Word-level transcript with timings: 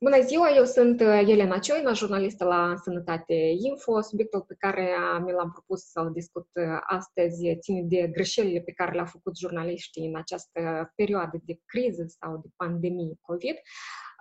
Bună 0.00 0.20
ziua, 0.20 0.50
eu 0.54 0.64
sunt 0.64 1.00
uh, 1.00 1.22
Elena 1.26 1.58
Cioina, 1.58 1.92
jurnalistă 1.92 2.44
la 2.44 2.74
Sănătate 2.82 3.34
Info. 3.58 4.00
Subiectul 4.00 4.42
pe 4.42 4.54
care 4.58 4.90
mi 5.24 5.32
l-am 5.32 5.50
propus 5.50 5.90
să-l 5.90 6.12
discut 6.12 6.48
uh, 6.52 6.78
astăzi 6.86 7.56
ține 7.60 7.82
de 7.82 8.08
greșelile 8.12 8.60
pe 8.60 8.72
care 8.72 8.92
le-au 8.92 9.06
făcut 9.06 9.36
jurnaliștii 9.36 10.06
în 10.06 10.16
această 10.16 10.92
perioadă 10.94 11.40
de 11.44 11.60
criză 11.64 12.04
sau 12.06 12.36
de 12.36 12.48
pandemie 12.56 13.18
COVID. 13.20 13.56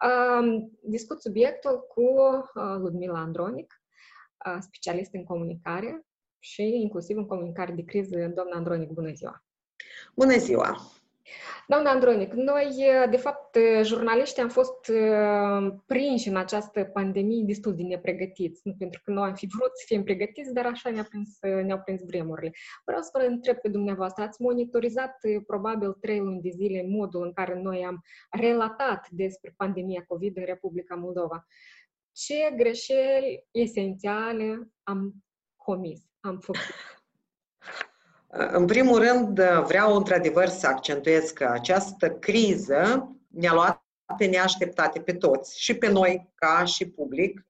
Um, 0.08 0.72
discut 0.82 1.22
subiectul 1.22 1.86
cu 1.88 2.02
uh, 2.02 2.76
Ludmila 2.80 3.20
Andronic, 3.20 3.82
specialist 4.60 5.14
în 5.14 5.24
comunicare 5.24 6.06
și 6.40 6.64
inclusiv 6.64 7.18
în 7.18 7.26
comunicare 7.26 7.74
de 7.74 7.84
criză. 7.84 8.32
Doamna 8.36 8.56
Andronic, 8.56 8.90
bună 8.90 9.12
ziua! 9.12 9.46
Bună 10.16 10.38
ziua! 10.38 10.78
Doamna 11.68 11.90
Andronic, 11.90 12.34
noi, 12.34 12.86
de 13.10 13.18
fapt, 13.18 13.58
jurnaliștii 13.84 14.42
am 14.42 14.50
fost 14.50 14.92
prinși 15.86 16.28
în 16.28 16.36
această 16.36 16.84
pandemie 16.84 17.44
destul 17.46 17.76
de 17.76 17.84
nepregătiți, 17.84 18.62
nu 18.64 18.74
pentru 18.78 19.02
că 19.04 19.12
noi 19.12 19.28
am 19.28 19.34
fi 19.34 19.48
vrut 19.58 19.72
să 19.74 19.84
fim 19.88 20.04
pregătiți, 20.04 20.54
dar 20.54 20.66
așa 20.66 20.90
ne-au 20.90 21.04
prins, 21.04 21.38
ne 21.42 21.78
prins 21.78 22.02
vremurile. 22.06 22.52
Vreau 22.86 23.02
să 23.02 23.10
vă 23.14 23.20
întreb 23.20 23.58
pe 23.58 23.70
dumneavoastră, 23.70 24.24
ați 24.24 24.42
monitorizat 24.42 25.16
probabil 25.48 25.94
trei 25.94 26.20
luni 26.20 26.42
de 26.42 26.50
zile 26.50 26.86
modul 26.88 27.24
în 27.24 27.34
care 27.34 27.62
noi 27.62 27.86
am 27.86 28.02
relatat 28.30 29.08
despre 29.10 29.54
pandemia 29.58 30.04
COVID 30.08 30.38
în 30.38 30.46
Republica 30.46 30.96
Moldova. 30.96 31.46
Ce 32.12 32.54
greșeli 32.56 33.48
esențiale 33.52 34.72
am 34.84 35.14
comis, 35.56 36.02
am 36.20 36.40
făcut? 36.40 36.62
În 38.30 38.66
primul 38.66 39.00
rând, 39.00 39.42
vreau 39.42 39.96
într-adevăr 39.96 40.48
să 40.48 40.68
accentuez 40.68 41.30
că 41.30 41.46
această 41.52 42.10
criză 42.10 43.12
ne-a 43.28 43.54
luat 43.54 43.86
pe 44.18 44.26
neașteptate 44.26 45.00
pe 45.00 45.14
toți, 45.14 45.62
și 45.62 45.74
pe 45.74 45.90
noi 45.90 46.32
ca 46.36 46.64
și 46.66 46.90
public, 46.90 47.48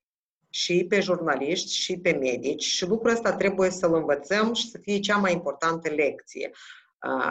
și 0.50 0.86
pe 0.90 1.00
jurnaliști, 1.00 1.74
și 1.76 1.98
pe 1.98 2.12
medici 2.12 2.64
și 2.64 2.86
lucrul 2.86 3.12
ăsta 3.12 3.36
trebuie 3.36 3.70
să-l 3.70 3.94
învățăm 3.94 4.54
și 4.54 4.70
să 4.70 4.78
fie 4.78 5.00
cea 5.00 5.18
mai 5.18 5.34
importantă 5.34 5.90
lecție. 5.90 6.52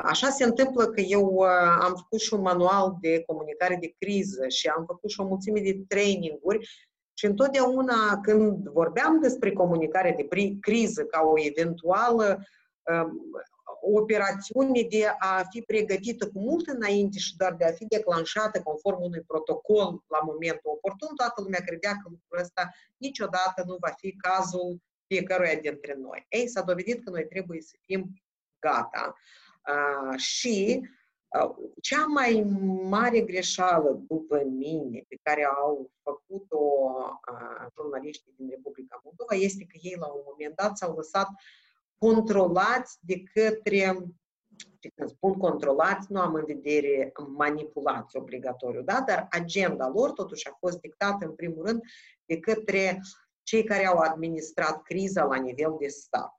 Așa 0.03 0.29
se 0.29 0.45
întâmplă 0.45 0.87
că 0.87 1.01
eu 1.01 1.41
am 1.81 1.95
făcut 1.95 2.21
și 2.21 2.35
un 2.35 2.41
manual 2.41 2.97
de 3.01 3.23
comunicare 3.27 3.79
de 3.81 3.95
criză 3.99 4.49
și 4.49 4.69
am 4.69 4.85
făcut 4.87 5.11
și 5.11 5.21
o 5.21 5.27
mulțime 5.27 5.61
de 5.61 5.85
traininguri 5.89 6.69
și 7.13 7.27
întotdeauna 7.27 8.21
când 8.23 8.69
vorbeam 8.69 9.21
despre 9.21 9.53
comunicare 9.53 10.15
de 10.17 10.57
criză 10.61 11.05
ca 11.05 11.21
o 11.21 11.33
eventuală 11.37 12.43
o 13.81 13.99
operațiune 14.01 14.83
de 14.83 15.15
a 15.19 15.43
fi 15.51 15.61
pregătită 15.61 16.31
cu 16.31 16.39
mult 16.39 16.67
înainte 16.67 17.19
și 17.19 17.37
doar 17.37 17.55
de 17.55 17.65
a 17.65 17.73
fi 17.73 17.85
declanșată 17.85 18.63
conform 18.63 19.03
unui 19.03 19.21
protocol 19.21 20.05
la 20.07 20.19
momentul 20.25 20.71
oportun, 20.75 21.15
toată 21.17 21.43
lumea 21.43 21.61
credea 21.61 21.91
că 21.91 22.09
lucrul 22.11 22.41
ăsta 22.41 22.71
niciodată 22.97 23.63
nu 23.67 23.77
va 23.81 23.91
fi 23.97 24.17
cazul 24.17 24.83
fiecăruia 25.07 25.55
dintre 25.55 25.95
noi. 25.99 26.27
Ei, 26.29 26.49
s-a 26.49 26.63
dovedit 26.63 27.05
că 27.05 27.11
noi 27.11 27.27
trebuie 27.27 27.61
să 27.61 27.77
fim 27.85 28.23
gata. 28.59 29.15
Uh, 29.69 30.19
și 30.19 30.81
uh, 31.41 31.55
cea 31.81 32.05
mai 32.05 32.47
mare 32.83 33.21
greșeală 33.21 34.03
după 34.09 34.43
mine 34.45 35.05
pe 35.09 35.19
care 35.23 35.45
au 35.45 35.91
făcut-o 36.03 36.63
uh, 37.33 37.67
jurnaliștii 37.75 38.35
din 38.37 38.49
Republica 38.51 39.01
Moldova 39.05 39.35
este 39.35 39.65
că 39.65 39.77
ei 39.81 39.97
la 39.99 40.07
un 40.07 40.23
moment 40.27 40.55
dat 40.57 40.77
s-au 40.77 40.95
lăsat 40.97 41.29
uh, 41.29 41.66
controlați 41.99 42.99
de 43.01 43.23
către, 43.23 44.07
și 44.81 44.93
când 44.95 45.09
spun 45.09 45.33
controlați, 45.33 46.13
nu 46.13 46.21
am 46.21 46.35
în 46.35 46.45
vedere 46.47 47.13
manipulați 47.37 48.17
obligatoriu, 48.17 48.83
da? 48.83 49.05
dar 49.07 49.27
agenda 49.31 49.89
lor 49.89 50.11
totuși 50.11 50.49
a 50.49 50.57
fost 50.59 50.81
dictată 50.81 51.25
în 51.27 51.35
primul 51.35 51.67
rând 51.67 51.81
de 52.25 52.39
către 52.39 53.01
cei 53.43 53.65
care 53.65 53.87
au 53.87 53.99
administrat 53.99 54.83
criza 54.83 55.25
la 55.25 55.37
nivel 55.37 55.77
de 55.79 55.89
stat. 55.89 56.35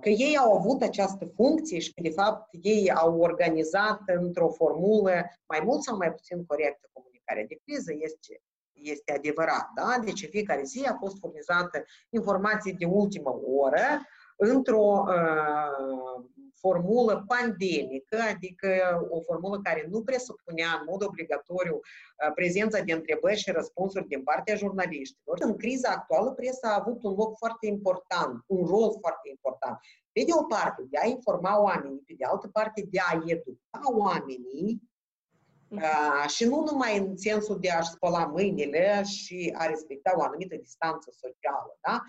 Că 0.00 0.08
ei 0.08 0.36
au 0.36 0.56
avut 0.56 0.82
această 0.82 1.24
funcție 1.24 1.78
și 1.78 1.94
că, 1.94 2.00
de 2.02 2.10
fapt, 2.10 2.48
ei 2.62 2.90
au 2.92 3.20
organizat 3.20 4.00
într-o 4.06 4.48
formulă 4.48 5.12
mai 5.46 5.60
mult 5.64 5.82
sau 5.82 5.96
mai 5.96 6.12
puțin 6.12 6.44
corectă 6.46 6.88
comunicarea 6.92 7.44
de 7.44 7.60
criză, 7.64 7.92
este, 7.98 8.42
este 8.72 9.12
adevărat. 9.12 9.68
Da? 9.74 9.98
Deci, 10.04 10.28
fiecare 10.28 10.62
zi 10.62 10.84
a 10.84 10.96
fost 11.00 11.18
furnizată 11.18 11.84
informații 12.08 12.72
de 12.72 12.84
ultimă 12.84 13.40
oră, 13.44 14.06
într-o 14.38 15.04
uh, 15.06 16.24
formulă 16.60 17.24
pandemică, 17.26 18.18
adică 18.34 18.68
o 19.10 19.20
formulă 19.20 19.60
care 19.62 19.86
nu 19.90 20.02
presupunea 20.02 20.68
în 20.78 20.86
mod 20.90 21.04
obligatoriu 21.04 21.74
uh, 21.74 22.32
prezența 22.34 22.80
de 22.80 22.92
întrebări 22.92 23.36
și 23.36 23.50
răspunsuri 23.50 24.06
din 24.06 24.22
partea 24.22 24.56
jurnaliștilor. 24.56 25.36
În 25.40 25.56
criza 25.56 25.90
actuală, 25.90 26.30
presa 26.30 26.68
a 26.68 26.78
avut 26.80 27.02
un 27.02 27.14
loc 27.14 27.36
foarte 27.36 27.66
important, 27.66 28.44
un 28.46 28.66
rol 28.66 28.96
foarte 29.00 29.28
important. 29.28 29.78
Pe 30.12 30.22
de 30.26 30.32
o 30.40 30.42
parte, 30.42 30.86
de 30.90 30.98
a 30.98 31.06
informa 31.06 31.62
oamenii, 31.62 32.02
pe 32.06 32.14
de 32.18 32.24
altă 32.24 32.48
parte, 32.48 32.86
de 32.90 32.98
a 33.10 33.22
educa 33.26 33.80
oamenii 33.96 34.88
Uh, 35.70 36.28
și 36.28 36.44
nu 36.44 36.64
numai 36.70 36.98
în 36.98 37.16
sensul 37.16 37.58
de 37.60 37.70
a-și 37.70 37.90
spăla 37.90 38.24
mâinile 38.24 39.02
și 39.02 39.54
a 39.58 39.66
respecta 39.66 40.12
o 40.16 40.22
anumită 40.22 40.56
distanță 40.56 41.10
socială. 41.10 41.78
Da? 41.80 42.02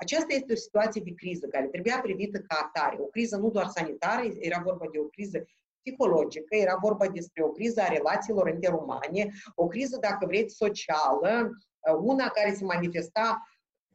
Aceasta 0.00 0.34
este 0.34 0.52
o 0.52 0.56
situație 0.56 1.00
de 1.04 1.14
criză 1.14 1.46
care 1.46 1.66
trebuia 1.66 2.00
privită 2.00 2.38
ca 2.38 2.70
atare. 2.72 2.96
O 3.00 3.04
criză 3.04 3.36
nu 3.36 3.50
doar 3.50 3.66
sanitară, 3.66 4.22
era 4.38 4.60
vorba 4.64 4.86
de 4.92 4.98
o 4.98 5.02
criză 5.02 5.44
psihologică, 5.82 6.54
era 6.56 6.76
vorba 6.80 7.08
despre 7.08 7.42
o 7.42 7.48
criză 7.48 7.80
a 7.80 7.88
relațiilor 7.88 8.48
interumane, 8.48 9.32
o 9.54 9.66
criză, 9.66 9.98
dacă 10.00 10.26
vreți, 10.26 10.54
socială, 10.54 11.50
una 12.02 12.28
care 12.28 12.54
se 12.54 12.64
manifesta 12.64 13.48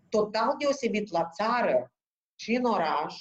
total 0.10 0.56
deosebit 0.58 1.12
la 1.12 1.30
țară 1.30 1.92
și 2.36 2.54
în 2.54 2.64
oraș. 2.64 3.16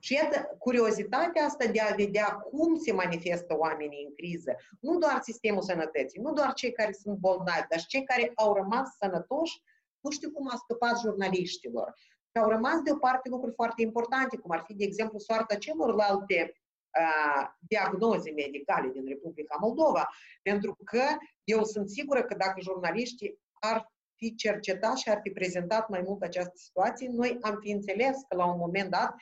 Și 0.00 0.14
iată, 0.14 0.56
curiozitatea 0.58 1.44
asta 1.44 1.66
de 1.66 1.80
a 1.80 1.94
vedea 1.94 2.26
cum 2.26 2.76
se 2.76 2.92
manifestă 2.92 3.56
oamenii 3.56 4.04
în 4.08 4.14
criză, 4.14 4.56
nu 4.80 4.98
doar 4.98 5.18
sistemul 5.22 5.62
sănătății, 5.62 6.20
nu 6.20 6.32
doar 6.32 6.52
cei 6.52 6.72
care 6.72 6.92
sunt 6.92 7.18
bolnavi, 7.18 7.68
dar 7.68 7.78
și 7.78 7.86
cei 7.86 8.04
care 8.04 8.32
au 8.34 8.54
rămas 8.54 8.88
sănătoși 9.00 9.62
nu 10.00 10.10
știu 10.10 10.30
cum 10.30 10.48
a 10.50 10.56
scăpat 10.56 11.00
jurnaliștilor. 11.00 11.92
Și 12.30 12.42
au 12.42 12.48
rămas 12.48 12.80
deoparte 12.80 13.28
lucruri 13.28 13.54
foarte 13.54 13.82
importante, 13.82 14.36
cum 14.36 14.50
ar 14.50 14.62
fi, 14.66 14.74
de 14.74 14.84
exemplu, 14.84 15.18
soarta 15.18 15.54
celorlalte 15.54 16.52
uh, 16.52 17.46
diagnoze 17.58 18.30
medicale 18.30 18.88
din 18.88 19.04
Republica 19.06 19.56
Moldova. 19.60 20.08
Pentru 20.42 20.78
că 20.84 21.02
eu 21.44 21.64
sunt 21.64 21.88
sigură 21.90 22.22
că 22.22 22.34
dacă 22.34 22.60
jurnaliștii 22.60 23.38
ar 23.52 23.92
fi 24.16 24.34
cercetat 24.34 24.96
și 24.96 25.08
ar 25.08 25.20
fi 25.22 25.30
prezentat 25.30 25.88
mai 25.88 26.02
mult 26.06 26.22
această 26.22 26.56
situație, 26.56 27.08
noi 27.08 27.38
am 27.40 27.58
fi 27.60 27.70
înțeles 27.70 28.16
că 28.28 28.36
la 28.36 28.46
un 28.52 28.58
moment 28.58 28.90
dat 28.90 29.14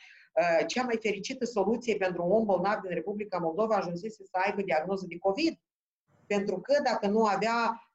cea 0.67 0.83
mai 0.83 0.97
fericită 1.01 1.45
soluție 1.45 1.95
pentru 1.95 2.23
un 2.23 2.31
om 2.31 2.45
bolnav 2.45 2.79
din 2.79 2.93
Republica 2.93 3.37
Moldova 3.37 3.75
ajunsese 3.75 4.23
să 4.23 4.37
aibă 4.45 4.61
diagnoză 4.61 5.05
de 5.07 5.17
COVID. 5.17 5.59
Pentru 6.27 6.59
că 6.59 6.81
dacă 6.83 7.07
nu 7.07 7.25
avea 7.25 7.57
uh, 7.71 7.86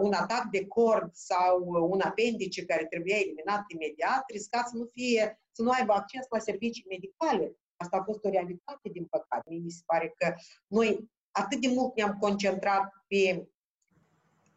un 0.00 0.12
atac 0.12 0.44
de 0.50 0.66
cord 0.66 1.10
sau 1.12 1.88
un 1.90 2.00
apendice 2.00 2.64
care 2.64 2.84
trebuia 2.84 3.16
eliminat 3.16 3.64
imediat, 3.66 4.24
risca 4.32 4.62
să 4.62 4.76
nu, 4.76 4.84
fie, 4.92 5.40
să 5.52 5.62
nu 5.62 5.70
aibă 5.70 5.92
acces 5.92 6.26
la 6.30 6.38
servicii 6.38 6.86
medicale. 6.88 7.56
Asta 7.76 7.96
a 7.96 8.02
fost 8.02 8.24
o 8.24 8.28
realitate, 8.28 8.88
din 8.88 9.04
păcate. 9.04 9.50
Mi 9.50 9.70
se 9.70 9.82
pare 9.86 10.14
că 10.16 10.34
noi 10.66 11.10
atât 11.30 11.60
de 11.60 11.68
mult 11.68 11.96
ne-am 11.96 12.16
concentrat 12.20 12.92
pe 13.06 13.48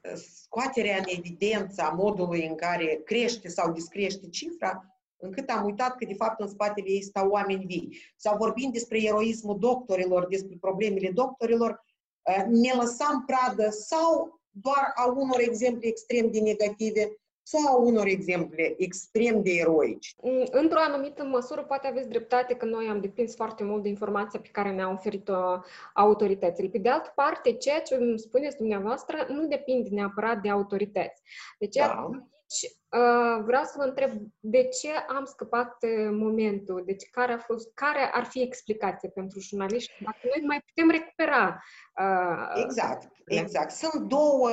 uh, 0.01 0.13
scoaterea 0.13 0.97
în 0.97 1.03
evidență 1.06 1.81
a 1.81 1.90
modului 1.90 2.47
în 2.47 2.56
care 2.56 3.01
crește 3.06 3.47
sau 3.47 3.72
discrește 3.72 4.29
cifra, 4.29 4.85
încât 5.17 5.50
am 5.50 5.66
uitat 5.66 5.95
că, 5.95 6.06
de 6.06 6.13
fapt, 6.13 6.40
în 6.40 6.47
spatele 6.47 6.90
ei 6.90 7.03
stau 7.03 7.29
oameni 7.29 7.66
vii. 7.66 7.97
Sau 8.16 8.38
vorbind 8.38 8.73
despre 8.73 9.03
eroismul 9.03 9.59
doctorilor, 9.59 10.28
despre 10.28 10.57
problemele 10.59 11.11
doctorilor, 11.11 11.85
uh, 12.22 12.44
ne 12.45 12.73
lăsam 12.73 13.25
pradă 13.25 13.69
sau 13.69 14.41
doar 14.51 14.91
a 14.95 15.06
unor 15.06 15.39
exemple 15.39 15.88
extrem 15.88 16.31
de 16.31 16.39
negative 16.39 17.16
sau 17.43 17.67
a 17.67 17.75
unor 17.75 18.05
exemple 18.08 18.75
extrem 18.78 19.41
de 19.41 19.52
eroici. 19.52 20.16
Mm, 20.22 20.47
într-o 20.52 20.79
anumită 20.79 21.23
măsură, 21.23 21.64
poate 21.64 21.87
aveți 21.87 22.09
dreptate 22.09 22.53
că 22.53 22.66
noi 22.66 22.87
am 22.87 23.02
depins 23.02 23.35
foarte 23.35 23.64
mult 23.64 23.84
de 23.84 23.90
informația 23.90 24.40
pe 24.40 24.49
care 24.52 24.72
ne-au 24.72 24.93
oferit-o 24.93 25.61
autoritățile. 25.93 26.67
Pe 26.67 26.78
de 26.78 26.90
altă 26.90 27.11
parte, 27.16 27.53
ceea 27.53 27.81
ce 27.81 27.96
îmi 27.96 28.20
spuneți 28.20 28.58
dumneavoastră 28.58 29.25
nu 29.29 29.47
depinde 29.47 29.90
neapărat 29.90 30.41
de 30.41 30.49
autorități. 30.49 31.22
Deci, 31.59 31.75
da. 31.75 32.09
Aici 32.51 32.73
uh, 32.89 33.43
vreau 33.45 33.63
să 33.63 33.73
vă 33.77 33.83
întreb 33.83 34.11
de 34.39 34.63
ce 34.63 34.89
am 35.07 35.25
scăpat 35.25 35.77
uh, 35.81 36.09
momentul, 36.11 36.83
deci 36.85 37.09
care, 37.11 37.33
a 37.33 37.37
fost, 37.37 37.71
care 37.73 38.09
ar 38.13 38.25
fi 38.25 38.41
explicația 38.41 39.09
pentru 39.13 39.39
jurnaliști, 39.39 39.93
dacă 40.03 40.19
noi 40.23 40.47
mai 40.47 40.61
putem 40.65 40.89
recupera. 40.89 41.63
Uh, 41.99 42.63
exact. 42.63 43.11
Exact. 43.25 43.71
Sunt 43.71 44.03
două, 44.07 44.49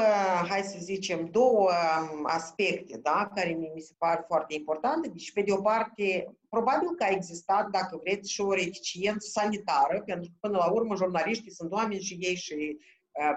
hai 0.48 0.62
să 0.62 0.76
zicem, 0.80 1.28
două 1.30 1.70
um, 1.70 2.24
aspecte, 2.26 2.98
da, 3.02 3.30
care 3.34 3.50
mi 3.50 3.80
se 3.80 3.92
par 3.98 4.24
foarte 4.26 4.54
importante. 4.54 5.08
Deci, 5.08 5.32
pe 5.32 5.42
de 5.42 5.52
o 5.52 5.60
parte, 5.60 6.36
probabil 6.48 6.88
că 6.96 7.04
a 7.04 7.10
existat, 7.10 7.68
dacă 7.70 8.00
vreți, 8.02 8.32
și 8.32 8.40
o 8.40 8.52
reficiență 8.52 9.28
sanitară, 9.30 10.02
pentru 10.06 10.30
că, 10.30 10.36
până 10.40 10.56
la 10.56 10.70
urmă, 10.70 10.94
jurnaliștii 10.94 11.50
sunt 11.50 11.72
oameni 11.72 12.00
și 12.00 12.16
ei 12.20 12.34
și 12.34 12.78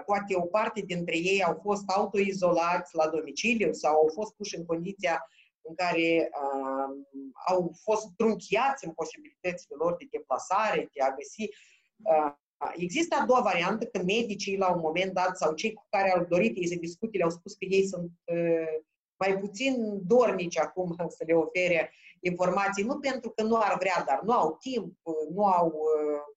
poate 0.06 0.36
o 0.36 0.40
parte 0.40 0.80
dintre 0.80 1.16
ei 1.16 1.42
au 1.44 1.58
fost 1.62 1.82
autoizolați 1.90 2.96
la 2.96 3.08
domiciliu 3.08 3.72
sau 3.72 3.94
au 3.94 4.10
fost 4.14 4.34
puși 4.34 4.56
în 4.56 4.64
condiția 4.66 5.26
în 5.62 5.74
care 5.74 6.30
uh, 6.42 7.22
au 7.46 7.72
fost 7.82 8.06
trunchiați 8.16 8.86
în 8.86 8.92
posibilitățile 8.92 9.76
lor 9.78 9.96
de 9.96 10.06
deplasare, 10.10 10.88
de 10.92 11.02
a 11.02 11.14
găsi. 11.14 11.48
Uh, 11.96 12.32
există 12.74 13.16
a 13.16 13.24
doua 13.26 13.40
variantă, 13.40 13.84
că 13.86 13.98
medicii 13.98 14.56
la 14.56 14.74
un 14.74 14.80
moment 14.80 15.12
dat 15.12 15.36
sau 15.36 15.54
cei 15.54 15.72
cu 15.72 15.86
care 15.90 16.12
au 16.12 16.24
dorit 16.24 16.56
ei 16.56 16.68
să 16.68 16.74
discute 16.74 17.16
le-au 17.16 17.30
spus 17.30 17.52
că 17.52 17.64
ei 17.64 17.86
sunt 17.86 18.10
uh, 18.24 18.82
mai 19.16 19.38
puțin 19.38 20.00
dornici 20.06 20.58
acum 20.58 20.94
să 21.18 21.24
le 21.26 21.34
ofere 21.34 21.92
informații, 22.20 22.84
nu 22.84 22.98
pentru 22.98 23.30
că 23.30 23.42
nu 23.42 23.56
ar 23.56 23.76
vrea, 23.78 24.04
dar 24.06 24.20
nu 24.22 24.32
au 24.32 24.56
timp, 24.60 24.96
nu 25.34 25.44
au 25.44 25.66
uh, 25.66 26.34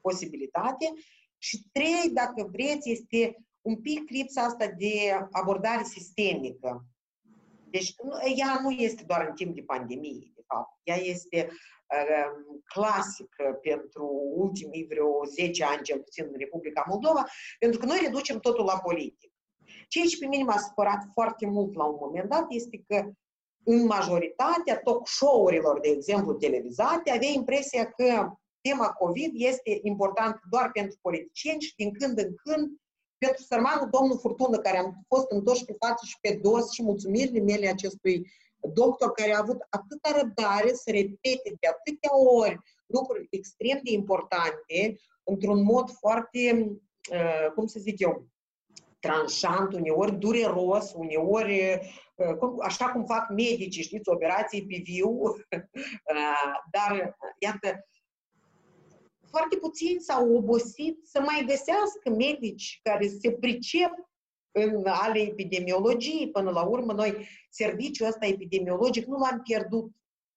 posibilitate. 0.00 0.92
Și 1.38 1.62
trei, 1.72 2.10
dacă 2.12 2.48
vreți, 2.52 2.90
este 2.90 3.36
un 3.60 3.76
pic 3.76 4.10
lipsa 4.10 4.42
asta 4.42 4.66
de 4.66 5.26
abordare 5.30 5.82
sistemică. 5.82 6.86
Deci 7.70 7.94
ea 8.36 8.58
nu 8.62 8.70
este 8.70 9.02
doar 9.06 9.26
în 9.28 9.34
timp 9.34 9.54
de 9.54 9.62
pandemie, 9.62 10.32
de 10.34 10.42
fapt. 10.46 10.78
Ea 10.82 10.96
este 10.96 11.48
uh, 11.48 12.58
clasică 12.64 13.58
pentru 13.62 14.08
ultimii 14.34 14.86
vreo 14.88 15.24
10 15.24 15.64
ani, 15.64 15.82
cel 15.82 15.98
puțin 16.00 16.24
în 16.24 16.38
Republica 16.38 16.84
Moldova, 16.88 17.24
pentru 17.58 17.78
că 17.78 17.86
noi 17.86 17.98
reducem 18.02 18.38
totul 18.38 18.64
la 18.64 18.78
politic. 18.78 19.32
Ceea 19.88 20.04
ce 20.04 20.18
pe 20.18 20.26
mine 20.26 20.42
m-a 20.42 20.58
supărat 20.58 21.02
foarte 21.12 21.46
mult 21.46 21.74
la 21.74 21.84
un 21.84 21.96
moment 22.00 22.28
dat 22.28 22.46
este 22.48 22.84
că 22.86 23.10
în 23.64 23.86
majoritatea 23.86 24.78
talk 24.78 25.08
show-urilor, 25.08 25.80
de 25.80 25.88
exemplu, 25.88 26.32
televizate, 26.32 27.10
avea 27.10 27.28
impresia 27.28 27.90
că 27.90 28.32
tema 28.68 28.88
COVID 28.88 29.32
este 29.34 29.78
importantă 29.82 30.40
doar 30.50 30.70
pentru 30.72 30.98
politicieni 31.00 31.60
și 31.60 31.74
din 31.76 31.92
când 31.92 32.18
în 32.18 32.34
când 32.34 32.68
pentru 33.18 33.42
sărmanul 33.42 33.88
domnul 33.90 34.18
Furtună, 34.18 34.58
care 34.58 34.78
am 34.78 35.04
fost 35.08 35.30
întors 35.30 35.62
pe 35.62 35.76
față 35.78 36.04
și 36.06 36.16
pe 36.20 36.38
dos 36.42 36.72
și 36.72 36.82
mulțumirile 36.82 37.40
mele 37.40 37.68
acestui 37.68 38.30
doctor 38.72 39.12
care 39.12 39.34
a 39.34 39.38
avut 39.38 39.66
atâta 39.70 40.20
răbdare 40.20 40.72
să 40.72 40.90
repete 40.90 41.56
de 41.60 41.66
atâtea 41.68 42.18
ori 42.18 42.58
lucruri 42.86 43.26
extrem 43.30 43.80
de 43.82 43.90
importante 43.90 45.00
într-un 45.24 45.62
mod 45.62 45.90
foarte, 45.90 46.72
uh, 47.12 47.52
cum 47.54 47.66
să 47.66 47.78
zic 47.80 48.00
eu, 48.00 48.26
tranșant, 49.00 49.72
uneori 49.72 50.18
dureros, 50.18 50.92
uneori 50.96 51.80
uh, 52.14 52.54
așa 52.62 52.90
cum 52.90 53.04
fac 53.04 53.28
medicii, 53.28 53.82
știți, 53.82 54.08
operații 54.08 54.66
pe 54.66 54.80
viu, 54.82 55.10
uh, 55.20 56.52
dar, 56.70 57.16
iată, 57.38 57.86
foarte 59.30 59.56
puțini 59.56 60.00
s-au 60.00 60.34
obosit 60.36 60.98
să 61.02 61.20
mai 61.20 61.44
găsească 61.46 62.10
medici 62.16 62.80
care 62.82 63.08
se 63.08 63.30
pricep 63.32 63.92
în 64.52 64.86
ale 64.86 65.20
epidemiologiei. 65.20 66.30
Până 66.30 66.50
la 66.50 66.62
urmă, 66.62 66.92
noi 66.92 67.28
serviciul 67.50 68.06
ăsta 68.06 68.26
epidemiologic 68.26 69.06
nu 69.06 69.18
l-am 69.18 69.40
pierdut 69.42 69.90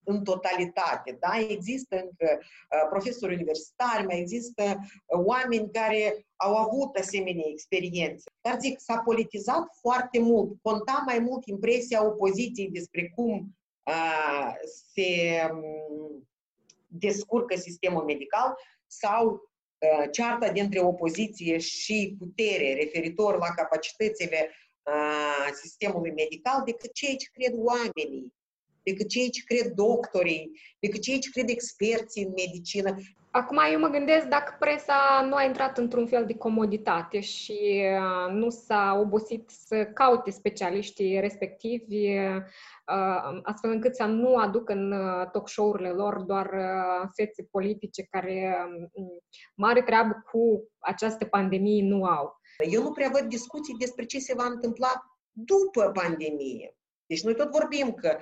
în 0.03 0.23
totalitate. 0.23 1.17
Da? 1.19 1.31
Există 1.49 1.95
încă 1.95 2.39
uh, 2.39 2.88
profesori 2.89 3.33
universitari, 3.33 4.05
mai 4.05 4.19
există 4.19 4.63
uh, 4.63 5.19
oameni 5.25 5.71
care 5.71 6.25
au 6.35 6.55
avut 6.55 6.95
asemenea 6.95 7.43
experiențe. 7.45 8.31
Dar 8.41 8.59
zic, 8.59 8.79
s-a 8.79 8.97
politizat 8.97 9.77
foarte 9.81 10.19
mult. 10.19 10.51
Conta 10.61 11.03
mai 11.05 11.19
mult 11.19 11.45
impresia 11.45 12.05
opoziției 12.05 12.69
despre 12.69 13.11
cum 13.15 13.57
uh, 13.83 14.53
se 14.93 15.41
um, 15.51 16.27
descurcă 16.88 17.55
sistemul 17.55 18.03
medical 18.03 18.55
sau 18.91 19.25
uh, 19.31 20.07
cearta 20.11 20.51
dintre 20.51 20.79
opoziție 20.79 21.57
și 21.57 22.15
putere 22.19 22.73
referitor 22.73 23.38
la 23.38 23.49
capacitățile 23.55 24.51
uh, 24.83 25.49
sistemului 25.53 26.11
medical 26.11 26.61
decât 26.65 26.93
ceea 26.93 27.15
ce 27.15 27.29
cred 27.33 27.53
oamenii, 27.55 28.33
decât 28.83 29.07
ceea 29.07 29.28
ce 29.30 29.42
cred 29.45 29.72
doctorii, 29.72 30.51
decât 30.80 31.01
ceea 31.01 31.19
ce 31.19 31.30
cred 31.30 31.50
experții 31.50 32.24
în 32.24 32.31
medicină. 32.36 32.95
Acum 33.31 33.57
eu 33.72 33.80
mă 33.80 33.88
gândesc 33.88 34.25
dacă 34.25 34.56
presa 34.60 35.25
nu 35.30 35.36
a 35.36 35.44
intrat 35.44 35.78
într-un 35.78 36.07
fel 36.07 36.25
de 36.25 36.33
comoditate 36.33 37.19
și 37.19 37.83
uh, 37.83 38.33
nu 38.33 38.50
s-a 38.50 38.98
obosit 39.00 39.50
să 39.50 39.86
caute 39.86 40.31
specialiștii 40.31 41.19
respectivi, 41.19 42.18
uh, 42.18 43.39
astfel 43.44 43.72
încât 43.72 43.95
să 43.95 44.04
nu 44.04 44.36
aducă 44.36 44.74
în 44.74 44.92
uh, 44.92 45.30
talk 45.31 45.50
show-urile 45.50 45.89
lor 45.89 46.19
doar 46.19 46.50
fețe 47.16 47.48
politice 47.51 48.04
care 48.04 48.56
um, 48.94 49.24
mare 49.56 49.81
treabă 49.81 50.24
cu 50.31 50.69
această 50.80 51.25
pandemie 51.25 51.84
nu 51.84 52.06
au. 52.06 52.39
Eu 52.72 52.84
nu 52.84 52.92
prea 52.92 53.10
văd 53.10 53.22
discuții 53.22 53.75
despre 53.80 54.06
ce 54.06 54.19
se 54.19 54.34
va 54.34 54.45
întâmpla 54.45 54.92
după 55.31 55.92
pandemie. 55.94 56.75
Deci 57.06 57.24
noi 57.24 57.36
tot 57.36 57.51
vorbim 57.51 57.94
că 57.94 58.07
Ă, 58.10 58.19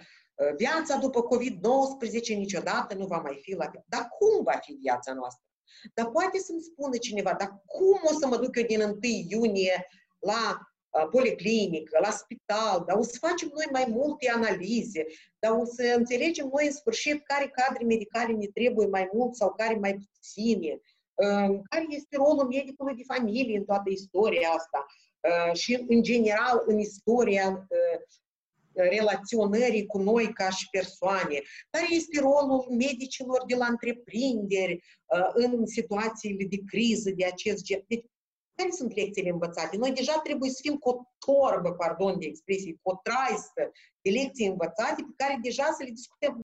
viața 0.55 0.97
după 0.97 1.21
COVID-19 1.21 2.35
niciodată 2.35 2.95
nu 2.95 3.05
va 3.05 3.17
mai 3.17 3.39
fi 3.41 3.53
la 3.53 3.69
fel. 3.71 3.83
Dar 3.87 4.07
cum 4.17 4.43
va 4.43 4.59
fi 4.61 4.73
viața 4.73 5.13
noastră? 5.13 5.43
Dar 5.93 6.09
poate 6.09 6.37
să-mi 6.37 6.61
spună 6.61 6.97
cineva, 6.97 7.33
dar 7.39 7.61
cum 7.65 7.99
o 8.03 8.13
să 8.19 8.27
mă 8.27 8.37
duc 8.37 8.55
eu 8.57 8.63
din 8.63 8.81
1 8.81 8.97
iunie 9.01 9.87
la 10.19 10.59
ă, 10.93 11.07
policlinică, 11.07 11.97
la 12.01 12.09
spital, 12.09 12.83
dar 12.87 12.97
o 12.97 13.01
să 13.01 13.17
facem 13.19 13.51
noi 13.53 13.67
mai 13.71 13.85
multe 13.89 14.29
analize, 14.29 15.05
dar 15.39 15.51
o 15.51 15.65
să 15.65 15.93
înțelegem 15.97 16.49
noi 16.53 16.65
în 16.65 16.71
sfârșit 16.71 17.23
care 17.23 17.47
cadre 17.47 17.85
medicale 17.85 18.33
ne 18.33 18.47
trebuie 18.47 18.87
mai 18.87 19.09
mult 19.13 19.35
sau 19.35 19.53
care 19.53 19.75
mai 19.75 19.93
puține, 20.13 20.81
ă, 21.17 21.25
care 21.69 21.85
este 21.89 22.15
rolul 22.17 22.47
medicului 22.47 22.95
de 22.95 23.03
familie 23.13 23.57
în 23.57 23.65
toată 23.65 23.89
istoria 23.89 24.49
asta 24.49 24.85
și, 25.53 25.85
în 25.87 26.01
general, 26.03 26.63
în 26.65 26.79
istoria 26.79 27.67
relaționării 28.83 29.85
cu 29.85 29.97
noi 29.97 30.33
ca 30.33 30.49
și 30.49 30.67
persoane, 30.71 31.41
care 31.69 31.85
este 31.89 32.19
rolul 32.19 32.65
medicilor 32.69 33.43
de 33.47 33.55
la 33.55 33.65
întreprinderi 33.65 34.73
uh, 35.05 35.29
în 35.33 35.65
situațiile 35.65 36.45
de 36.45 36.57
criză 36.65 37.09
de 37.11 37.25
acest 37.25 37.63
gen. 37.63 37.83
Deci, 37.87 38.05
care 38.55 38.71
sunt 38.71 38.95
lecțiile 38.95 39.29
învățate? 39.29 39.77
Noi 39.77 39.91
deja 39.91 40.19
trebuie 40.23 40.49
să 40.49 40.59
fim 40.61 40.77
cu 40.77 40.89
o 40.89 41.01
torbă, 41.27 41.71
pardon 41.71 42.19
de 42.19 42.25
expresie, 42.25 42.79
cu 42.81 42.91
o 42.91 42.99
traistă 43.03 43.71
de 44.01 44.09
lecții 44.09 44.47
învățate 44.47 45.01
pe 45.07 45.13
care 45.23 45.39
deja 45.41 45.63
să 45.63 45.83
le 45.83 45.89
discutăm. 45.89 46.39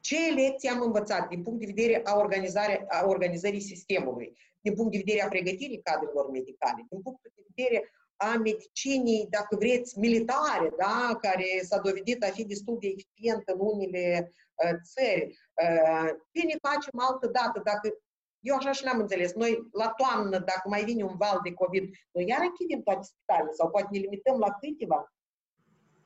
Ce 0.00 0.18
lecții 0.34 0.68
am 0.68 0.80
învățat 0.80 1.28
din 1.28 1.42
punct 1.42 1.60
de 1.60 1.72
vedere 1.74 2.00
a, 2.04 2.16
organizare, 2.16 2.84
a 2.88 3.06
organizării 3.06 3.60
sistemului, 3.60 4.36
din 4.60 4.74
punct 4.74 4.90
de 4.90 5.02
vedere 5.04 5.22
a 5.22 5.28
pregătirii 5.28 5.82
cadrelor 5.82 6.30
medicale, 6.30 6.84
din 6.90 7.00
punct 7.02 7.22
de 7.22 7.44
vedere 7.54 7.90
a 8.16 8.36
medicinii, 8.36 9.26
dacă 9.30 9.56
vreți, 9.56 9.98
militare, 9.98 10.72
da? 10.78 11.18
care 11.20 11.44
s-a 11.62 11.78
dovedit 11.78 12.24
a 12.24 12.26
fi 12.30 12.44
destul 12.44 12.76
de 12.80 12.86
eficient 12.86 13.42
în 13.46 13.58
unele 13.58 14.32
uh, 14.54 14.78
țări. 14.82 15.38
Uh, 15.62 16.10
bine 16.32 16.54
facem 16.62 16.98
altă 16.98 17.26
dată, 17.26 17.60
dacă 17.64 17.98
eu 18.40 18.56
așa 18.56 18.72
și 18.72 18.84
n-am 18.84 18.98
înțeles. 18.98 19.32
Noi, 19.32 19.68
la 19.72 19.88
toamnă, 19.88 20.38
dacă 20.38 20.68
mai 20.68 20.84
vine 20.84 21.02
un 21.02 21.16
val 21.16 21.40
de 21.42 21.52
COVID, 21.52 21.94
noi 22.12 22.26
iar 22.26 22.40
închidem 22.40 22.82
toate 22.82 23.02
spitalele 23.02 23.52
sau 23.52 23.70
poate 23.70 23.88
ne 23.90 23.98
limităm 23.98 24.38
la 24.38 24.50
câteva. 24.52 25.14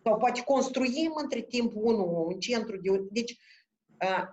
Sau 0.04 0.16
poate 0.16 0.42
construim 0.42 1.12
între 1.14 1.40
timp 1.40 1.72
unul, 1.74 2.26
un 2.26 2.38
centru 2.40 2.76
de... 2.76 3.06
Deci, 3.10 3.38
uh, 4.04 4.24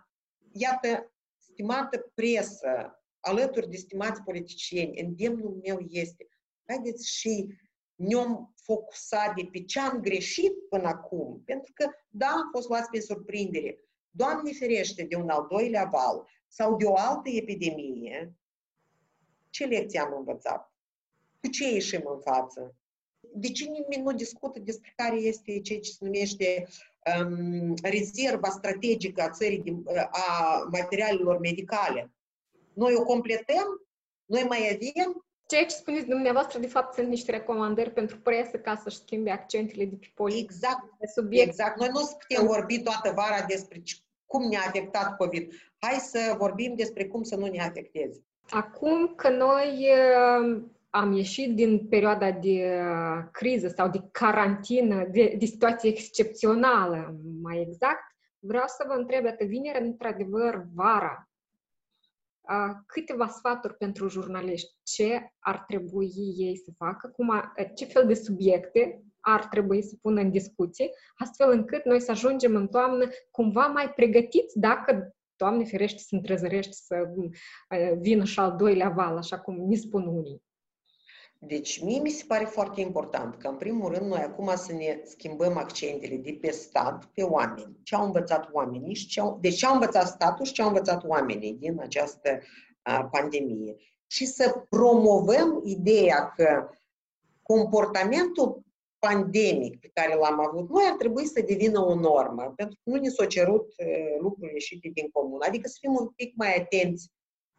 iată, 0.51 1.13
stimată 1.37 2.11
presă, 2.13 2.99
alături 3.19 3.69
de 3.69 3.77
stimați 3.77 4.21
politicieni, 4.21 4.99
îndemnul 5.01 5.59
meu 5.63 5.79
este, 5.89 6.27
haideți 6.67 7.09
și 7.17 7.55
ne-am 7.95 8.53
focusat 8.55 9.35
de 9.35 9.47
pe 9.51 9.59
ce 9.59 9.79
am 9.79 10.01
greșit 10.01 10.53
până 10.69 10.87
acum, 10.87 11.41
pentru 11.45 11.71
că, 11.73 11.89
da, 12.09 12.27
am 12.27 12.49
fost 12.51 12.67
luați 12.67 12.89
pe 12.89 12.99
surprindere. 12.99 13.79
Doamne 14.11 14.51
ferește 14.51 15.03
de 15.03 15.15
un 15.15 15.29
al 15.29 15.47
doilea 15.49 15.89
val 15.91 16.27
sau 16.47 16.77
de 16.77 16.85
o 16.85 16.95
altă 16.97 17.29
epidemie, 17.29 18.35
ce 19.49 19.65
lecții 19.65 19.99
am 19.99 20.13
învățat? 20.17 20.73
Cu 21.41 21.47
ce 21.47 21.71
ieșim 21.71 22.03
în 22.05 22.19
față? 22.19 22.75
De 23.19 23.47
ce 23.47 23.63
nimeni 23.63 24.03
nu 24.03 24.13
discută 24.13 24.59
despre 24.59 24.93
care 24.95 25.15
este 25.15 25.59
ceea 25.59 25.79
ce 25.79 25.91
se 25.91 26.05
numește 26.05 26.67
um, 27.19 27.73
rezerva 27.83 28.49
strategică 28.49 29.21
a 29.21 29.29
țării, 29.29 29.83
a 30.09 30.57
materialelor 30.71 31.39
medicale? 31.39 32.11
Noi 32.73 32.95
o 32.95 33.03
completăm? 33.03 33.87
Noi 34.25 34.43
mai 34.43 34.69
avem? 34.73 35.25
Ceea 35.47 35.65
ce 35.65 35.75
spuneți 35.75 36.07
dumneavoastră, 36.07 36.59
de 36.59 36.67
fapt, 36.67 36.93
sunt 36.93 37.07
niște 37.07 37.31
recomandări 37.31 37.91
pentru 37.91 38.17
presă 38.17 38.57
ca 38.57 38.75
să-și 38.75 38.97
schimbe 38.97 39.31
accentele 39.31 39.85
de 39.85 39.95
pe 39.95 40.11
politic. 40.13 40.51
Exact, 40.51 40.83
subiect. 41.15 41.47
exact. 41.47 41.79
Noi 41.79 41.89
nu 41.91 42.17
putem 42.19 42.45
vorbi 42.45 42.81
toată 42.81 43.11
vara 43.15 43.45
despre 43.47 43.81
cum 44.25 44.47
ne-a 44.47 44.63
afectat 44.67 45.15
COVID. 45.15 45.53
Hai 45.79 45.93
să 45.93 46.35
vorbim 46.37 46.75
despre 46.75 47.05
cum 47.05 47.23
să 47.23 47.35
nu 47.35 47.45
ne 47.45 47.61
afecteze. 47.61 48.23
Acum 48.49 49.13
că 49.15 49.29
noi 49.29 49.87
uh, 49.89 50.61
am 50.89 51.11
ieșit 51.11 51.55
din 51.55 51.87
perioada 51.87 52.31
de 52.31 52.79
uh, 52.79 53.23
criză 53.31 53.67
sau 53.67 53.89
de 53.89 54.01
carantină, 54.11 55.07
de, 55.11 55.35
de 55.37 55.45
situație 55.45 55.89
excepțională, 55.89 57.15
mai 57.41 57.61
exact, 57.67 58.15
vreau 58.39 58.67
să 58.67 58.83
vă 58.87 58.93
întreb, 58.93 59.25
atât 59.25 59.47
vineri, 59.47 59.83
într-adevăr, 59.83 60.65
vara, 60.73 61.29
câteva 62.85 63.27
sfaturi 63.27 63.77
pentru 63.77 64.07
jurnaliști. 64.07 64.73
Ce 64.83 65.33
ar 65.39 65.63
trebui 65.67 66.11
ei 66.37 66.57
să 66.57 66.71
facă, 66.77 67.07
cum, 67.07 67.53
ce 67.75 67.85
fel 67.85 68.07
de 68.07 68.13
subiecte 68.13 69.03
ar 69.19 69.45
trebui 69.45 69.83
să 69.83 69.95
pună 70.01 70.21
în 70.21 70.31
discuție, 70.31 70.89
astfel 71.17 71.51
încât 71.51 71.85
noi 71.85 72.01
să 72.01 72.11
ajungem 72.11 72.55
în 72.55 72.67
toamnă 72.67 73.05
cumva 73.31 73.65
mai 73.65 73.89
pregătiți 73.89 74.59
dacă 74.59 75.15
Doamne 75.37 75.63
ferește 75.63 75.99
să 75.99 76.15
întrezărești 76.15 76.73
să 76.73 76.95
vină 77.99 78.23
și 78.23 78.39
al 78.39 78.55
doilea 78.55 78.89
val, 78.89 79.17
așa 79.17 79.39
cum 79.39 79.67
mi 79.67 79.75
spun 79.75 80.07
unii. 80.07 80.43
Deci, 81.39 81.81
mie 81.81 81.99
mi 81.99 82.09
se 82.09 82.23
pare 82.27 82.45
foarte 82.45 82.81
important 82.81 83.35
că, 83.35 83.47
în 83.47 83.55
primul 83.55 83.93
rând, 83.93 84.09
noi 84.09 84.19
acum 84.19 84.51
să 84.55 84.73
ne 84.73 85.01
schimbăm 85.03 85.57
accentele 85.57 86.15
de 86.15 86.37
pe 86.41 86.51
stat 86.51 87.05
pe 87.05 87.21
oameni. 87.21 87.79
Ce 87.83 87.95
au 87.95 88.05
învățat 88.05 88.49
oamenii 88.51 88.95
și 88.95 89.07
ce 89.07 89.19
au, 89.19 89.37
deci 89.41 89.57
ce 89.57 89.65
au 89.65 89.73
învățat 89.73 90.07
statul 90.07 90.45
și 90.45 90.53
ce 90.53 90.61
au 90.61 90.67
învățat 90.67 91.03
oamenii 91.03 91.53
din 91.53 91.79
această 91.79 92.39
a, 92.81 93.05
pandemie. 93.05 93.75
Și 94.07 94.25
să 94.25 94.65
promovăm 94.69 95.61
ideea 95.63 96.33
că 96.35 96.69
comportamentul 97.41 98.63
pandemic 98.99 99.79
pe 99.79 99.91
care 99.93 100.15
l-am 100.15 100.39
avut 100.47 100.69
noi 100.69 100.83
ar 100.89 100.95
trebui 100.95 101.25
să 101.25 101.41
devină 101.47 101.79
o 101.79 101.95
normă, 101.95 102.53
pentru 102.55 102.79
că 102.83 102.89
nu 102.89 102.95
ni 102.95 103.09
s-au 103.09 103.27
cerut 103.27 103.73
uh, 103.77 104.17
lucruri 104.19 104.53
ieșite 104.53 104.91
din 104.93 105.09
comun. 105.11 105.39
Adică 105.41 105.67
să 105.67 105.77
fim 105.79 105.95
un 105.99 106.07
pic 106.07 106.35
mai 106.35 106.55
atenți 106.55 107.11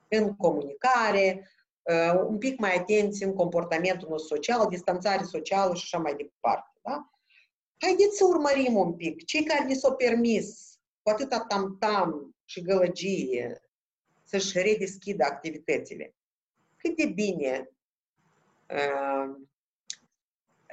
în 0.08 0.36
comunicare, 0.36 1.40
uh, 1.40 1.46
un 2.28 2.38
pic 2.38 2.58
mai 2.58 2.74
atenți 2.74 3.22
în 3.22 3.34
comportamentul 3.34 4.08
nostru 4.08 4.34
social, 4.34 4.66
distanțare 4.68 5.22
socială 5.22 5.74
și 5.74 5.82
așa 5.84 6.02
mai 6.02 6.14
departe. 6.14 6.80
Da? 6.82 7.10
Haideți 7.80 8.16
să 8.16 8.24
urmărim 8.24 8.76
un 8.76 8.94
pic. 8.94 9.24
Cei 9.24 9.44
care 9.44 9.64
ni 9.64 9.74
s-au 9.74 9.96
permis 9.96 10.78
cu 11.02 11.10
atâta 11.10 11.40
tam-tam 11.40 12.36
și 12.44 12.62
gălăgie 12.62 13.60
să-și 14.24 14.58
redeschidă 14.58 15.24
activitățile. 15.24 16.14
Cât 16.76 16.96
de 16.96 17.06
bine 17.06 17.70
uh, 18.70 19.34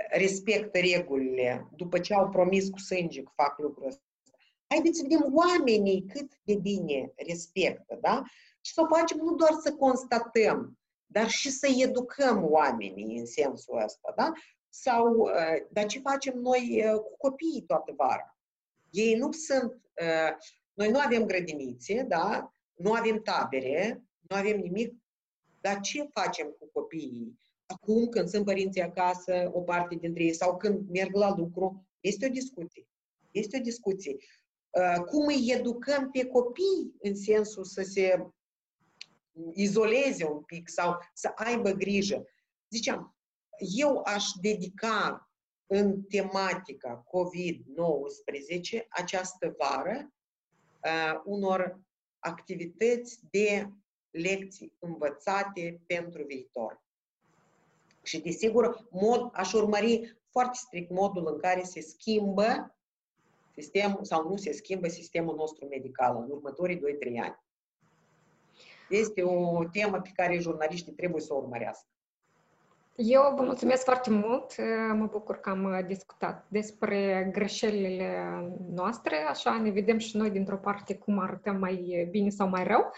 respectă 0.10 0.80
regulile 0.80 1.68
după 1.76 2.00
ce 2.00 2.14
au 2.14 2.30
promis 2.30 2.70
cu 2.70 2.80
sânge 2.80 3.24
că 3.24 3.32
fac 3.36 3.60
lucrul 3.60 3.88
ăsta. 3.88 4.02
Haideți 4.68 4.98
să 4.98 5.06
vedem 5.10 5.34
oamenii 5.34 6.06
cât 6.06 6.32
de 6.44 6.56
bine 6.56 7.14
respectă, 7.16 7.98
da? 8.02 8.24
Și 8.62 8.74
să 8.74 8.82
o 8.82 8.96
facem 8.96 9.18
nu 9.18 9.36
doar 9.36 9.52
să 9.64 9.74
constatăm, 9.74 10.78
dar 11.14 11.30
și 11.30 11.50
să 11.50 11.68
educăm 11.78 12.52
oamenii 12.52 13.18
în 13.18 13.26
sensul 13.26 13.82
ăsta, 13.84 14.14
da? 14.16 14.32
Sau, 14.70 15.18
uh, 15.18 15.68
dar 15.72 15.86
ce 15.86 16.00
facem 16.00 16.38
noi 16.38 16.84
uh, 16.86 17.00
cu 17.00 17.18
copiii 17.18 17.64
toată 17.68 17.94
vara? 17.98 18.38
Ei 18.90 19.16
nu 19.16 19.32
sunt, 19.32 19.72
uh, 20.02 20.38
noi 20.74 20.90
nu 20.90 21.00
avem 21.00 21.26
grădinițe, 21.26 22.04
da? 22.08 22.54
Nu 22.74 22.94
avem 22.94 23.22
tabere, 23.22 24.04
nu 24.20 24.36
avem 24.36 24.60
nimic, 24.60 24.94
dar 25.62 25.80
ce 25.80 26.10
facem 26.14 26.56
cu 26.60 26.70
copiii? 26.74 27.38
acum 27.66 28.10
când 28.10 28.28
sunt 28.28 28.46
părinții 28.46 28.82
acasă, 28.82 29.52
o 29.54 29.62
parte 29.62 29.96
dintre 29.96 30.24
ei, 30.24 30.34
sau 30.34 30.58
când 30.58 30.90
merg 30.90 31.16
la 31.16 31.36
lucru, 31.38 31.88
este 32.00 32.26
o 32.26 32.30
discuție. 32.30 32.88
Este 33.32 33.58
o 33.58 33.62
discuție. 33.62 34.16
Uh, 34.70 35.04
cum 35.04 35.26
îi 35.26 35.54
educăm 35.58 36.10
pe 36.12 36.26
copii 36.26 36.96
în 37.02 37.16
sensul 37.16 37.64
să 37.64 37.82
se 37.82 38.28
izoleze 39.54 40.26
un 40.26 40.42
pic 40.42 40.70
sau 40.70 40.98
să 41.14 41.32
aibă 41.36 41.72
grijă. 41.72 42.26
Ziceam, 42.70 43.16
eu 43.76 44.02
aș 44.06 44.26
dedica 44.42 45.30
în 45.68 46.04
tematica 46.04 47.04
COVID-19 47.04 48.88
această 48.90 49.56
vară 49.58 50.14
uh, 50.84 51.22
unor 51.24 51.80
activități 52.20 53.20
de 53.30 53.70
lecții 54.12 54.74
învățate 54.80 55.82
pentru 55.86 56.24
viitor. 56.24 56.82
Și, 58.04 58.20
desigur, 58.20 58.88
mod, 58.90 59.30
aș 59.34 59.54
urmări 59.54 60.18
foarte 60.30 60.58
strict 60.58 60.90
modul 60.90 61.28
în 61.34 61.40
care 61.40 61.64
se 61.64 61.82
schimbă 61.82 62.76
sistemul 63.54 64.04
sau 64.04 64.30
nu 64.30 64.38
se 64.38 64.52
schimbă 64.52 64.88
sistemul 64.88 65.36
nostru 65.36 65.66
medical 65.66 66.16
în 66.18 66.30
următorii 66.30 66.78
2-3 66.78 66.82
ani. 67.22 67.43
Este 68.98 69.22
o 69.24 69.64
temă 69.72 70.02
pe 70.02 70.12
care 70.16 70.40
jurnaliștii 70.40 70.92
trebuie 70.92 71.22
să 71.22 71.34
o 71.34 71.38
urmărească. 71.38 71.88
Eu 72.96 73.34
vă 73.36 73.42
mulțumesc 73.42 73.84
foarte 73.84 74.10
mult. 74.10 74.56
Mă 74.94 75.06
bucur 75.06 75.40
că 75.40 75.50
am 75.50 75.84
discutat 75.88 76.46
despre 76.48 77.30
greșelile 77.32 78.28
noastre, 78.70 79.16
așa 79.30 79.60
ne 79.60 79.70
vedem 79.70 79.98
și 79.98 80.18
noi 80.18 80.30
dintr-o 80.30 80.58
parte 80.58 80.96
cum 80.96 81.20
arătăm 81.20 81.56
mai 81.56 82.08
bine 82.12 82.30
sau 82.30 82.48
mai 82.48 82.64
rău. 82.64 82.92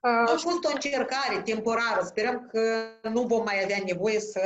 A 0.00 0.24
fost 0.26 0.64
o 0.64 0.70
încercare 0.74 1.42
temporară. 1.44 2.00
Sperăm 2.02 2.48
că 2.52 2.60
nu 3.08 3.22
vom 3.22 3.44
mai 3.44 3.60
avea 3.62 3.78
nevoie 3.86 4.20
să 4.20 4.40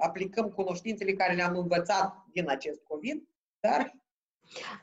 aplicăm 0.00 0.48
cunoștințele 0.48 1.12
care 1.12 1.34
le-am 1.34 1.56
învățat 1.56 2.24
din 2.32 2.50
acest 2.50 2.80
COVID, 2.88 3.22
dar... 3.60 3.92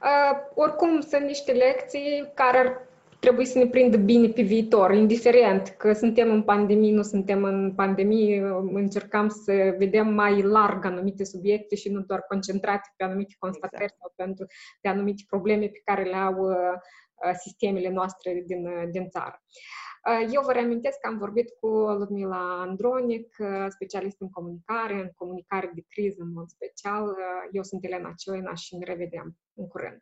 Uh, 0.01 0.37
oricum, 0.53 1.01
sunt 1.01 1.25
niște 1.25 1.51
lecții 1.51 2.31
care 2.33 2.57
ar 2.57 2.87
trebui 3.25 3.45
să 3.45 3.57
ne 3.57 3.67
prindă 3.67 3.97
bine 3.97 4.27
pe 4.27 4.41
viitor, 4.41 4.93
indiferent 4.93 5.67
că 5.67 5.93
suntem 5.93 6.31
în 6.31 6.43
pandemie, 6.43 6.93
nu 6.93 7.01
suntem 7.01 7.43
în 7.43 7.73
pandemie, 7.75 8.41
încercăm 8.73 9.27
să 9.27 9.75
vedem 9.77 10.13
mai 10.13 10.41
larg 10.41 10.85
anumite 10.85 11.23
subiecte 11.23 11.75
și 11.75 11.89
nu 11.89 12.01
doar 12.01 12.21
concentrate 12.21 12.93
pe 12.95 13.03
anumite 13.03 13.35
constatări 13.39 13.83
exact. 13.83 13.99
sau 13.99 14.13
pentru, 14.15 14.45
pe 14.81 14.87
anumite 14.87 15.23
probleme 15.27 15.65
pe 15.67 15.81
care 15.85 16.03
le 16.03 16.15
au 16.15 16.49
uh, 16.49 16.55
Uh, 17.23 17.33
sistemele 17.33 17.89
noastre 17.89 18.43
din, 18.45 18.67
uh, 18.67 18.83
din 18.91 19.09
țară. 19.09 19.43
Uh, 20.09 20.33
eu 20.33 20.41
vă 20.41 20.51
reamintesc 20.51 20.99
că 20.99 21.07
am 21.07 21.17
vorbit 21.17 21.49
cu 21.59 21.67
Ludmila 21.67 22.61
Andronic, 22.61 23.35
specialist 23.69 24.21
în 24.21 24.29
comunicare, 24.29 24.93
în 24.93 25.11
comunicare 25.15 25.71
de 25.75 25.83
criză 25.89 26.21
în 26.21 26.31
mod 26.31 26.49
special. 26.49 27.15
Eu 27.51 27.63
sunt 27.63 27.83
Elena 27.83 28.13
Cioina 28.17 28.53
și 28.53 28.75
ne 28.75 28.85
revedem 28.85 29.37
în 29.53 29.67
curând. 29.67 29.99